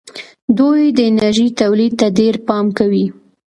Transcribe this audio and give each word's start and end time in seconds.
دوی 0.57 0.81
د 0.97 0.99
انرژۍ 1.09 1.49
تولید 1.61 1.93
ته 1.99 2.07
ډېر 2.19 2.35
پام 2.47 2.65
کوي. 2.77 3.05